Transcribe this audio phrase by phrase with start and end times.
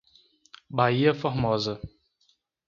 [0.77, 1.79] Baía Formosa